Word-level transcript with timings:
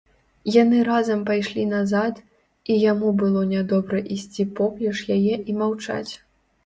Яны 0.53 0.77
разам 0.87 1.19
пайшлі 1.27 1.65
назад, 1.73 2.15
і 2.75 2.79
яму 2.91 3.07
было 3.25 3.43
нядобра 3.55 4.03
ісці 4.17 4.47
поплеч 4.59 4.95
яе 5.17 5.35
і 5.53 5.57
маўчаць. 5.63 6.13